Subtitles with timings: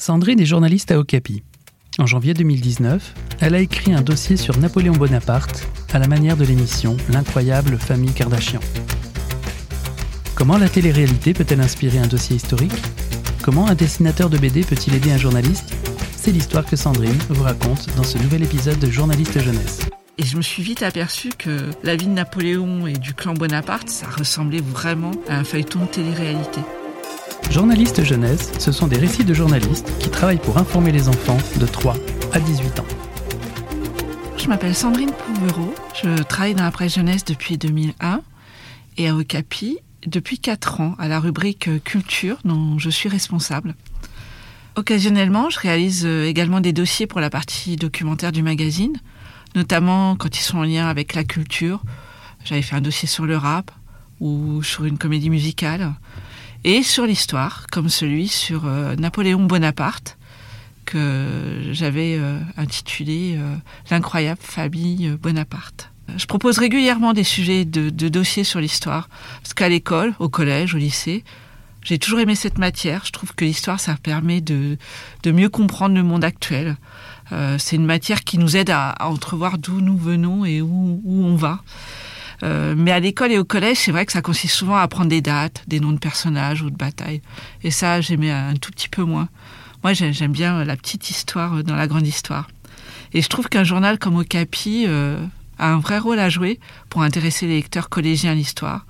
[0.00, 1.42] Sandrine est journaliste à Okapi.
[1.98, 6.44] En janvier 2019, elle a écrit un dossier sur Napoléon Bonaparte à la manière de
[6.44, 8.60] l'émission L'incroyable famille Kardashian.
[10.36, 12.80] Comment la télé-réalité peut-elle inspirer un dossier historique?
[13.42, 15.74] Comment un dessinateur de BD peut-il aider un journaliste?
[16.16, 19.80] C'est l'histoire que Sandrine vous raconte dans ce nouvel épisode de Journaliste Jeunesse.
[20.16, 23.88] Et je me suis vite aperçu que la vie de Napoléon et du clan Bonaparte,
[23.88, 26.60] ça ressemblait vraiment à un feuilleton de télé-réalité.
[27.50, 31.64] Journaliste jeunesse, ce sont des récits de journalistes qui travaillent pour informer les enfants de
[31.64, 31.96] 3
[32.32, 32.86] à 18 ans.
[34.36, 38.20] Je m'appelle Sandrine Pouvereau, je travaille dans la presse jeunesse depuis 2001
[38.98, 43.74] et à Okapi depuis 4 ans à la rubrique culture dont je suis responsable.
[44.76, 48.98] Occasionnellement, je réalise également des dossiers pour la partie documentaire du magazine,
[49.56, 51.82] notamment quand ils sont en lien avec la culture.
[52.44, 53.70] J'avais fait un dossier sur le rap
[54.20, 55.94] ou sur une comédie musicale
[56.64, 60.18] et sur l'histoire, comme celui sur euh, Napoléon Bonaparte,
[60.84, 63.54] que j'avais euh, intitulé euh,
[63.90, 65.90] L'incroyable famille Bonaparte.
[66.16, 69.08] Je propose régulièrement des sujets de, dossiers sur l'histoire,
[69.42, 71.22] parce qu'à l'école, au collège, au lycée,
[71.84, 73.04] j'ai toujours aimé cette matière.
[73.04, 74.78] Je trouve que l'histoire, ça permet de,
[75.22, 76.76] de mieux comprendre le monde actuel.
[77.58, 81.24] C'est une matière qui nous aide à, à entrevoir d'où nous venons et où, où
[81.24, 81.60] on va.
[82.42, 85.08] Euh, mais à l'école et au collège, c'est vrai que ça consiste souvent à apprendre
[85.08, 87.22] des dates, des noms de personnages ou de batailles.
[87.62, 89.28] Et ça, j'aimais un tout petit peu moins.
[89.82, 92.48] Moi, j'aime bien la petite histoire dans la grande histoire.
[93.14, 95.24] Et je trouve qu'un journal comme Okapi euh,
[95.58, 98.86] a un vrai rôle à jouer pour intéresser les lecteurs collégiens à l'histoire,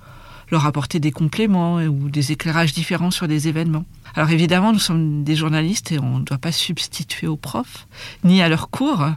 [0.51, 3.85] leur apporter des compléments ou des éclairages différents sur des événements.
[4.15, 7.87] Alors évidemment, nous sommes des journalistes et on ne doit pas substituer aux profs,
[8.23, 9.07] ni à leurs cours.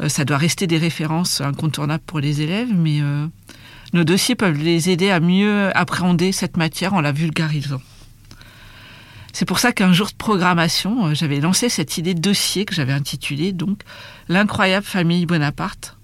[0.00, 3.26] Euh, ça doit rester des références incontournables pour les élèves, mais euh,
[3.92, 7.80] nos dossiers peuvent les aider à mieux appréhender cette matière en la vulgarisant.
[9.32, 12.74] C'est pour ça qu'un jour de programmation, euh, j'avais lancé cette idée de dossier que
[12.74, 13.82] j'avais intitulé donc
[14.30, 15.98] L'incroyable famille Bonaparte,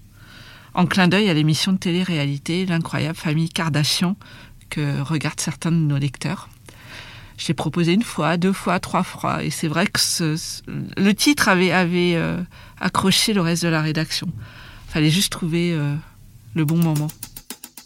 [0.75, 4.15] en clin d'œil à l'émission de télé-réalité L'incroyable famille Kardashian
[4.69, 6.47] que regardent certains de nos lecteurs.
[7.39, 9.99] J'ai proposé une fois, deux fois, trois fois, et c'est vrai que
[10.67, 11.71] le titre avait,
[12.15, 12.39] euh,
[12.79, 14.27] accroché le reste de la rédaction.
[14.87, 15.95] Fallait juste trouver euh,
[16.53, 17.07] le bon moment.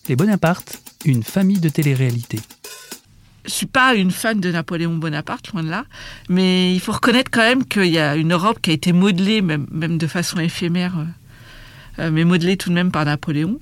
[0.08, 2.40] Les Bonaparte, une famille de télé-réalité.
[3.46, 5.86] Je suis pas une fan de Napoléon Bonaparte, loin de là,
[6.30, 9.42] mais il faut reconnaître quand même qu'il y a une Europe qui a été modelée,
[9.42, 10.96] même, de façon éphémère,
[12.00, 13.60] euh, mais modelée tout de même par Napoléon.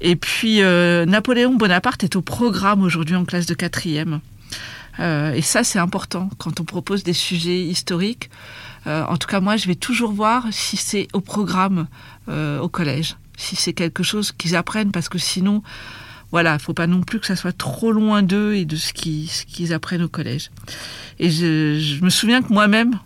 [0.00, 4.20] Et puis, euh, Napoléon Bonaparte est au programme aujourd'hui en classe de quatrième.
[5.00, 8.30] Euh, et ça, c'est important quand on propose des sujets historiques.
[8.86, 11.86] Euh, en tout cas, moi, je vais toujours voir si c'est au programme
[12.28, 15.62] euh, au collège, si c'est quelque chose qu'ils apprennent, parce que sinon,
[16.30, 19.72] voilà, faut pas non plus que ça soit trop loin d'eux et de ce qu'ils
[19.72, 20.50] apprennent au collège.
[21.18, 22.98] Et je, me souviens que moi-même,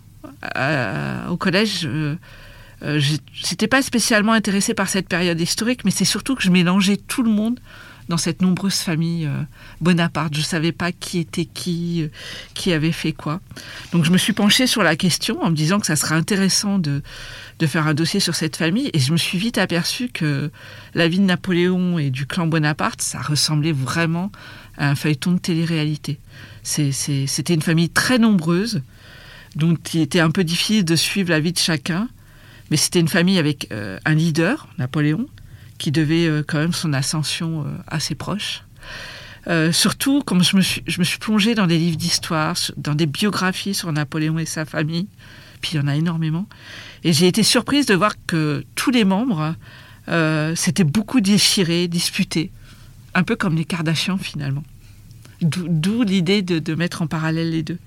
[0.57, 3.17] euh, au collège, je
[3.51, 7.23] n'étais pas spécialement intéressée par cette période historique, mais c'est surtout que je mélangeais tout
[7.23, 7.59] le monde
[8.09, 9.43] dans cette nombreuse famille euh,
[9.79, 10.35] Bonaparte.
[10.35, 12.07] Je savais pas qui était qui, euh,
[12.55, 13.39] qui avait fait quoi.
[13.93, 16.79] Donc je me suis penchée sur la question en me disant que ça serait intéressant
[16.79, 17.01] de,
[17.59, 18.89] de faire un dossier sur cette famille.
[18.93, 20.51] Et je me suis vite aperçue que
[20.95, 24.31] la vie de Napoléon et du clan Bonaparte, ça ressemblait vraiment
[24.77, 26.19] à un feuilleton de télé-réalité.
[26.63, 28.81] C'était une famille très nombreuse,
[29.55, 32.07] donc il était un peu difficile de suivre la vie de chacun.
[32.71, 35.25] Mais c'était une famille avec euh, un leader, Napoléon,
[35.79, 38.63] qui devait euh, quand même son ascension euh, assez proche.
[39.47, 42.93] Euh, surtout, comme je me, suis, je me suis plongée dans des livres d'histoire, dans
[42.93, 45.07] des biographies sur Napoléon et sa famille,
[45.61, 46.47] puis il y en a énormément,
[47.03, 49.55] et j'ai été surprise de voir que tous les membres
[50.55, 52.51] s'étaient beaucoup déchirés, disputés,
[53.13, 54.63] un peu comme les Kardashians finalement.
[55.41, 57.77] D'où l'idée de, de, mettre en parallèle les deux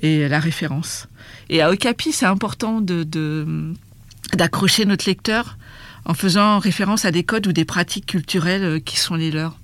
[0.00, 1.08] et la référence.
[1.48, 5.58] Et à Okapi, c'est important d'accrocher de, notre lecteur
[6.04, 9.58] en faisant référence à des codes ou des pratiques culturelles qui sont les leurs.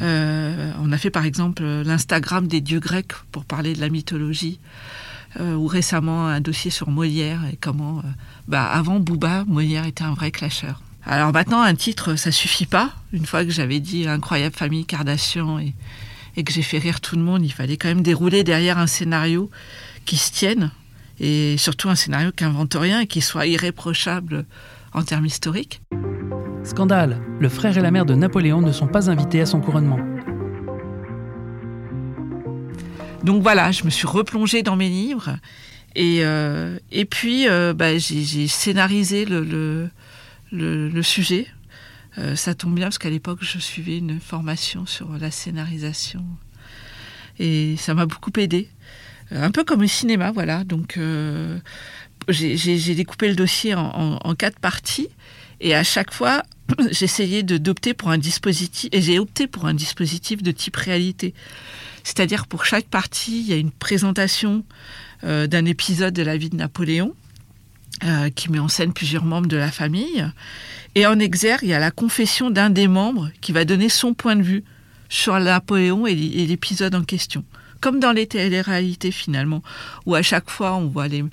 [0.00, 4.58] Euh, on a fait par exemple l'Instagram des dieux grecs pour parler de la mythologie,
[5.40, 8.02] euh, ou récemment un dossier sur Molière et comment, euh,
[8.48, 10.82] bah, avant Booba, Molière était un vrai clasheur.
[11.04, 12.92] Alors maintenant, un titre, ça suffit pas.
[13.12, 15.74] Une fois que j'avais dit incroyable famille Kardashian et,
[16.36, 18.86] et que j'ai fait rire tout le monde, il fallait quand même dérouler derrière un
[18.86, 19.50] scénario
[20.04, 20.70] qui se tienne
[21.18, 24.44] et surtout un scénario qui invente rien et qui soit irréprochable
[24.94, 25.80] en termes historiques.
[26.64, 29.98] Scandale, le frère et la mère de Napoléon ne sont pas invités à son couronnement.
[33.24, 35.36] Donc voilà, je me suis replongée dans mes livres
[35.94, 39.90] et, euh, et puis euh, bah, j'ai scénarisé le, le,
[40.50, 41.46] le, le sujet.
[42.18, 46.24] Euh, ça tombe bien parce qu'à l'époque je suivais une formation sur la scénarisation
[47.38, 48.68] et ça m'a beaucoup aidé.
[49.30, 50.64] un peu comme au cinéma, voilà.
[50.64, 50.98] Donc
[52.28, 55.08] j'ai découpé le dossier en, quatre parties
[55.60, 56.42] et à chaque fois,
[56.90, 61.34] j'essayais d'opter pour un dispositif et j'ai opté pour un dispositif de type réalité.
[62.04, 64.64] C'est-à-dire pour chaque partie, il y a une présentation
[65.24, 67.14] euh, d'un épisode de la vie de Napoléon
[68.04, 70.26] euh, qui met en scène plusieurs membres de la famille.
[70.94, 74.14] Et en exergue, il y a la confession d'un des membres qui va donner son
[74.14, 74.64] point de vue
[75.08, 77.44] sur Napoléon et l'épisode en question
[77.82, 79.60] comme dans les télé-réalités finalement,
[80.06, 81.24] où à chaque fois on voit les,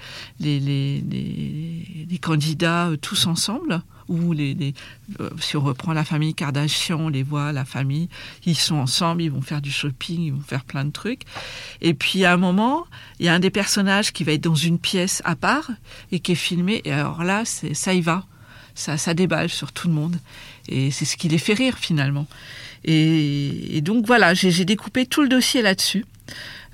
[2.19, 3.81] candidats euh, tous ensemble,
[4.33, 4.73] les,
[5.19, 8.09] euh, si on reprend la famille Kardashian, on les voit, la famille,
[8.47, 11.21] ils sont ensemble, ils vont faire du shopping, ils vont faire plein de trucs.
[11.81, 12.87] Et puis à un moment,
[13.19, 15.69] il y a un des personnages qui va être dans une pièce à part
[16.11, 18.25] et qui est filmé, et alors là, ça y va,
[18.73, 20.17] ça, déballe sur tout le monde.
[20.67, 22.25] Et c'est ce qui les fait rire finalement.
[22.85, 26.05] Et donc voilà, j'ai découpé tout le dossier là-dessus.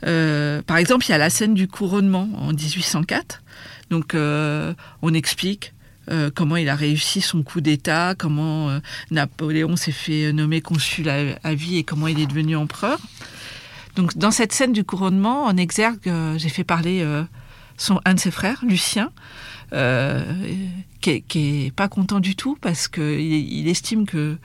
[0.05, 3.41] Euh, par exemple, il y a la scène du couronnement en 1804.
[3.89, 5.73] Donc, euh, on explique
[6.11, 8.79] euh, comment il a réussi son coup d'État, comment
[9.11, 12.99] Napoléon s'est fait nommer consul à, vie et comment il est devenu empereur.
[13.95, 17.05] Donc, dans cette scène du couronnement, en exergue, j'ai fait parler
[17.77, 19.11] son, un de ses frères, Lucien,
[19.71, 24.37] qui, est, pas content du tout parce qu'il il estime que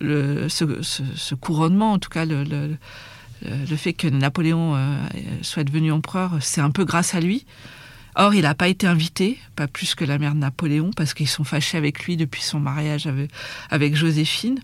[0.00, 2.76] ce, couronnement, en tout cas le
[3.76, 4.96] fait que Napoléon euh,
[5.42, 7.46] soit devenu empereur, c'est un peu grâce à lui.
[8.20, 11.28] Or, il n'a pas été invité, pas plus que la mère de Napoléon, parce qu'ils
[11.28, 13.08] sont fâchés avec lui depuis son mariage
[13.70, 14.58] avec, Joséphine.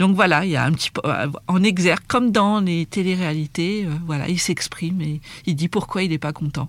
[0.00, 3.90] Donc voilà, il y a un petit euh, en exergue, comme dans les téléréalités, euh,
[4.06, 6.68] voilà, il s'exprime et il dit pourquoi il n'est pas content.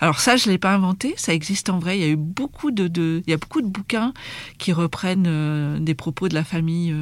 [0.00, 1.98] Alors ça, je l'ai pas inventé, ça existe en vrai.
[1.98, 4.12] Il y a eu beaucoup de, il y a beaucoup de bouquins
[4.58, 6.92] qui reprennent des propos de la famille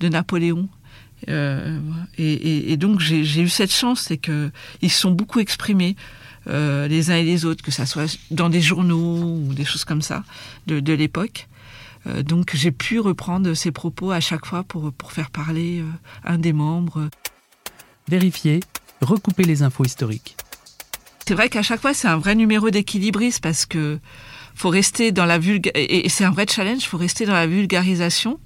[0.00, 0.68] de Napoléon
[1.28, 1.78] euh,
[2.18, 4.50] et, donc j'ai eu cette chance, c'est que
[4.82, 5.96] ils se sont beaucoup exprimés.
[6.46, 9.84] Euh, les uns et les autres, que ça soit dans des journaux ou des choses
[9.84, 10.24] comme ça
[10.66, 11.48] de, l'époque.
[12.06, 15.84] Euh, donc j'ai pu reprendre ces propos à chaque fois pour, pour faire parler
[16.24, 17.10] un des membres.
[18.08, 18.60] Vérifier,
[19.02, 20.36] recouper les infos historiques.
[21.28, 23.98] C'est vrai qu'à chaque fois c'est un vrai numéro d'équilibriste parce que
[24.54, 28.40] faut rester dans la vulga et c'est un vrai challenge, faut rester dans la vulgarisation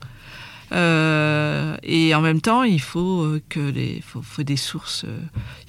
[0.75, 5.21] euh, et en même temps, il faut euh, que les, faut, des sources euh,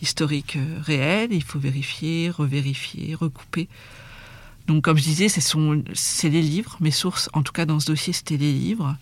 [0.01, 1.31] historiques réelles.
[1.31, 3.69] Il faut vérifier, revérifier, recouper.
[4.67, 6.77] Donc, comme je disais, c'est les livres.
[6.79, 8.97] Mes sources, en tout cas dans ce dossier, c'était les livres.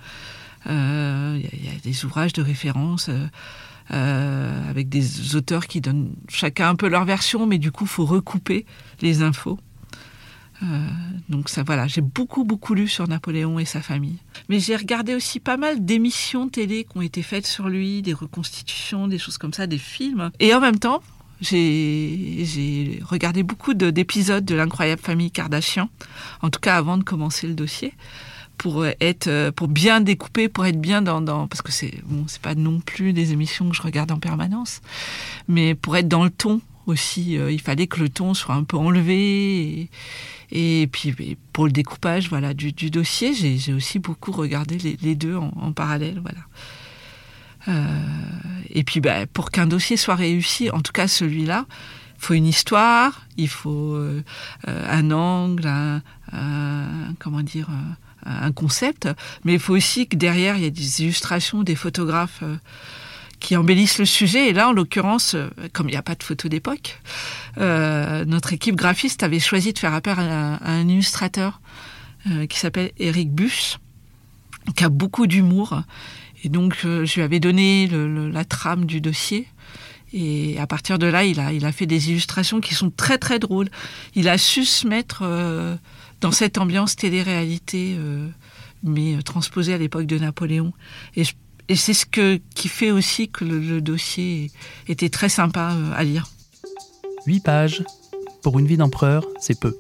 [0.66, 3.10] Il y, a des ouvrages de référence.
[3.90, 8.66] avec des auteurs qui donnent chacun un peu leur version, mais du coup, faut recouper
[9.02, 9.58] les infos.
[10.62, 10.88] Euh,
[11.30, 14.18] donc ça, voilà, j'ai beaucoup beaucoup lu sur Napoléon et sa famille.
[14.50, 18.14] Mais j'ai regardé aussi pas mal d'émissions télé qui ont été faites sur lui, des
[18.14, 20.32] reconstitutions, des choses comme ça, des films.
[20.40, 21.02] Et en même temps,
[21.42, 25.90] j'ai regardé beaucoup d'épisodes de l'incroyable famille Kardashian,
[26.42, 27.94] en tout cas avant de commencer le dossier,
[28.58, 32.56] pour être, pour bien découper, pour être bien dans, dans parce que c'est bon, pas
[32.56, 34.82] non plus des émissions que je regarde en permanence,
[35.50, 38.64] mais pour être dans le ton aussi, euh, il fallait que le ton soit un
[38.64, 39.90] peu enlevé.
[40.52, 45.72] Et, puis pour le découpage voilà, du, dossier, j'ai aussi beaucoup regardé les, deux en,
[45.72, 46.22] parallèle.
[46.22, 46.40] Voilà.
[47.70, 47.88] Euh,
[48.70, 51.66] et puis bah, pour qu'un dossier soit réussi, en tout cas celui-là,
[52.18, 54.22] il faut une histoire, il faut euh,
[54.68, 56.02] un angle, un,
[57.20, 57.68] comment dire,
[58.26, 59.10] un concept,
[59.44, 62.44] mais il faut aussi que derrière il y ait des illustrations, des photographes.
[63.44, 64.50] Qui embellissent le sujet.
[64.50, 67.00] Et là, en l'occurrence, euh, comme il n'y a pas de photo d'époque,
[67.60, 71.62] euh, notre équipe graphiste avait choisi de faire appel à, un, illustrateur
[72.32, 73.78] euh, qui s'appelle Eric Buss,
[74.76, 75.84] qui a beaucoup d'humour.
[76.44, 79.48] Et donc, je lui avais donné la trame du dossier.
[80.14, 83.18] Et à partir de là, il a, il a fait des illustrations qui sont très
[83.18, 83.70] très drôles.
[84.14, 85.24] Il a su se mettre
[86.20, 87.98] dans cette ambiance télé-réalité,
[88.84, 90.74] mais transposée à l'époque de Napoléon.
[91.16, 91.34] Et je
[91.70, 94.52] et c'est ce que, qui fait aussi que le, dossier
[94.88, 96.30] était très sympa euh, à lire.
[97.26, 97.84] Huit pages.
[98.42, 99.78] Pour une vie d'empereur, c'est peu.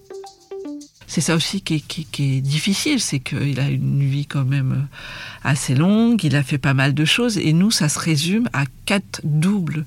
[1.07, 5.75] C'est ça aussi qui est, difficile, c'est qu'il a une vie quand même euh, assez
[5.75, 9.19] longue, il a fait pas mal de choses, et nous, ça se résume à quatre
[9.25, 9.85] doubles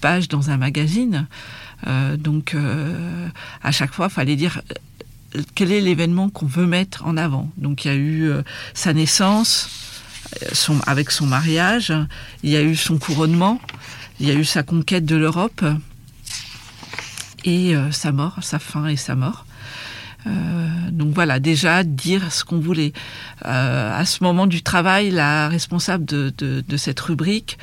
[0.00, 1.26] pages dans un magazine.
[1.88, 2.56] Euh, donc,
[3.62, 4.62] à chaque fois, il fallait dire
[5.56, 7.50] quel est l'événement qu'on veut mettre en avant.
[7.56, 8.30] Donc, il y a eu
[8.74, 9.83] sa naissance,
[10.86, 11.92] avec son mariage,
[12.42, 13.60] il y a eu son couronnement,
[14.20, 15.64] il y a eu sa conquête de l'Europe
[17.44, 19.46] et euh, sa mort, sa fin et sa mort.
[20.26, 20.30] Euh,
[20.90, 22.92] donc voilà, déjà dire ce qu'on voulait.
[23.44, 27.58] Euh, à ce moment du travail, la responsable de cette rubrique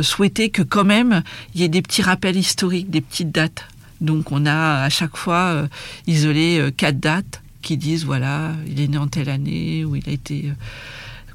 [0.00, 1.22] souhaitait que quand même
[1.54, 3.68] il y ait des petits rappels historiques, des petites dates
[4.00, 5.68] Donc on a à chaque fois
[6.06, 10.12] isolé quatre dates qui disent voilà, il est né en telle année, ou il a
[10.12, 10.52] été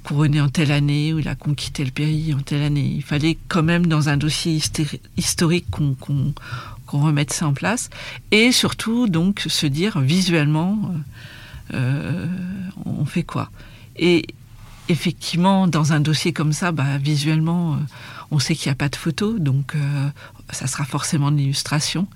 [0.04, 2.92] couronné en telle année, ou il a conquis tel pays en telle année.
[2.96, 4.60] Il fallait quand même dans un dossier
[5.18, 6.34] historique qu'on
[6.92, 7.90] remette ça en place.
[8.32, 10.94] Et surtout, donc, se dire visuellement,
[11.74, 12.28] euh,
[12.86, 13.50] on fait quoi
[13.96, 14.28] Et
[14.90, 17.78] effectivement, dans un dossier comme ça, bah, visuellement, euh,
[18.32, 20.10] on sait qu'il n'y a pas de photo, donc euh,
[20.52, 22.08] ça sera forcément de l'illustration.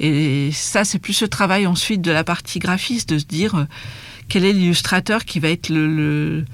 [0.00, 3.66] Et ça, c'est plus ce travail ensuite de la partie graphiste, de se dire
[4.28, 6.44] quel est l'illustrateur qui va être le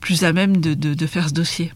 [0.00, 1.72] plus à même de, faire ce dossier.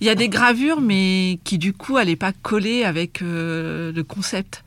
[0.00, 4.04] Il y a des gravures, mais qui du coup n'allaient pas coller avec euh, le
[4.04, 4.62] concept.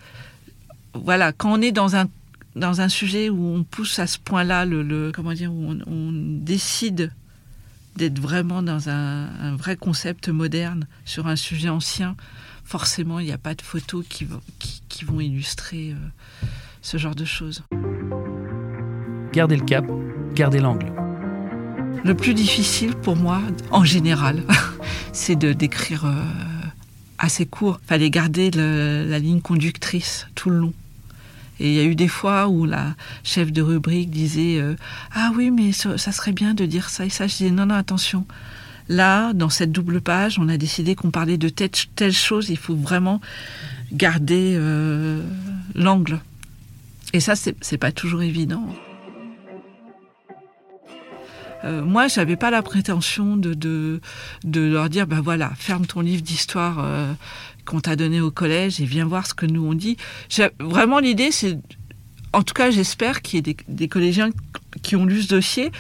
[0.93, 2.07] Voilà, quand on est dans un
[2.55, 7.13] dans un sujet où on pousse à ce point-là, le, comment dire, où on, décide
[7.95, 12.17] d'être vraiment dans un, vrai concept moderne sur un sujet ancien,
[12.65, 14.41] forcément, il n'y a pas de photos qui, vont,
[14.89, 16.45] qui, vont illustrer euh,
[16.81, 17.63] ce genre de choses.
[19.31, 19.85] Gardez le cap,
[20.33, 21.00] gardez l'angle.
[22.03, 24.43] Le plus difficile pour moi, en général,
[25.13, 26.23] c'est de d'écrire euh,
[27.19, 27.79] assez court.
[27.85, 30.73] Fallait garder la ligne conductrice tout le long.
[31.59, 34.75] Et il y a eu des fois où la chef de rubrique disait euh,
[35.13, 37.27] Ah oui, mais ça, serait bien de dire ça et ça.
[37.27, 38.25] Je disais Non, non, attention.
[38.89, 42.49] Là, dans cette double page, on a décidé qu'on parlait de telle, chose.
[42.49, 43.21] Il faut vraiment
[43.93, 45.21] garder euh,
[45.75, 46.19] l'angle.
[47.13, 48.65] Et ça, c'est pas toujours évident.
[51.63, 53.99] Euh, moi, j'avais pas la prétention de,
[54.45, 57.13] leur dire, ben voilà, ferme ton livre d'histoire euh,
[57.65, 59.97] qu'on t'a donné au collège et viens voir ce que nous on dit.
[60.59, 61.57] Vraiment, l'idée, c'est,
[62.33, 64.29] en tout cas, j'espère qu'il y ait des, des, collégiens
[64.81, 65.71] qui ont lu ce dossier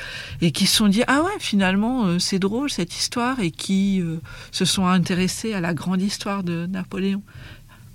[0.41, 4.03] et qui se sont dit, ah ouais, finalement, euh, c'est drôle cette histoire et qui
[4.51, 7.23] se sont intéressés à la grande histoire de Napoléon.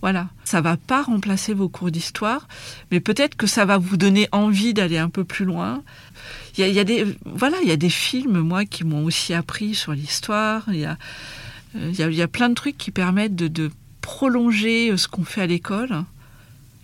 [0.03, 2.47] Voilà, ça va pas remplacer vos cours d'histoire,
[2.91, 5.83] mais peut-être que ça va vous donner envie d'aller un peu plus loin.
[6.59, 9.75] Il y a, des, voilà, il y a des films moi qui m'ont aussi appris
[9.75, 10.65] sur l'histoire.
[10.69, 10.97] Il y a,
[11.77, 13.71] euh, il y, a, plein de trucs qui permettent de,
[14.01, 16.05] prolonger euh, ce qu'on fait à l'école.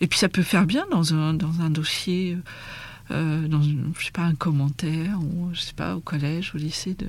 [0.00, 2.36] Et puis ça peut faire bien dans un, dans un dossier,
[3.12, 6.94] euh, dans je sais pas, un commentaire, ou je sais pas, au collège, au lycée,
[6.94, 7.08] de,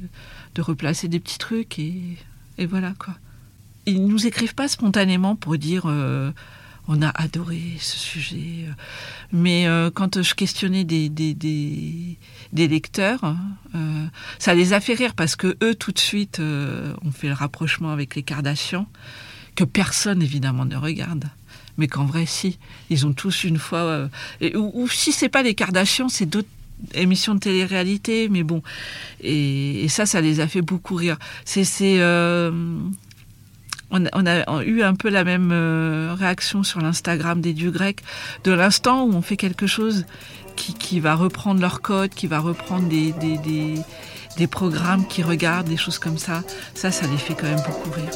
[0.55, 2.17] de replacer des petits trucs et,
[2.57, 3.15] et voilà quoi
[3.85, 5.83] ils nous écrivent pas spontanément pour dire
[6.87, 8.67] on a adoré ce sujet.
[9.31, 12.17] Mais euh, quand je questionnais des, des,
[12.53, 13.35] lecteurs,
[13.75, 14.05] euh,
[14.39, 17.91] ça les a fait rire parce que eux, tout de suite, ont fait le rapprochement
[17.91, 18.87] avec les Kardashians,
[19.55, 21.25] que personne évidemment ne regarde.
[21.77, 22.59] Mais qu'en vrai, si.
[22.89, 24.09] Ils ont tous une fois.
[24.41, 26.49] Ou, ou, si c'est pas les Kardashians, c'est d'autres
[26.93, 28.61] émissions de télé-réalité, mais bon.
[29.21, 31.17] Et, et, ça, ça les a fait beaucoup rire.
[31.45, 31.63] C'est
[33.93, 37.99] on a, eu un peu la même euh, réaction sur l'Instagram des dieux grecs,
[38.43, 40.05] de l'instant où on fait quelque chose
[40.55, 43.13] qui, va reprendre leur code, qui va reprendre des,
[44.37, 46.43] des, programmes qui regardent, des choses comme ça.
[46.73, 48.11] Ça, ça les fait quand même beaucoup rire.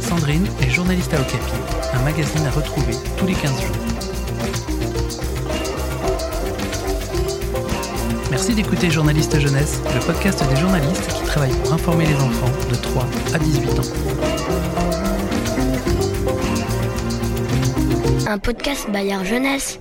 [0.00, 1.52] Sandrine est journaliste à Okapi,
[1.94, 4.11] un magazine à retrouver tous les 15 jours.
[8.32, 12.74] Merci d'écouter Journaliste Jeunesse, le podcast des journalistes qui travaillent pour informer les enfants de
[12.74, 13.82] 3 à 18 ans.
[18.26, 19.80] Un podcast Bayard Jeunesse.